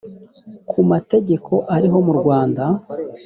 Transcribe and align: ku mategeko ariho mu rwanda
ku 0.69 0.79
mategeko 0.91 1.53
ariho 1.75 1.97
mu 2.05 2.13
rwanda 2.19 2.63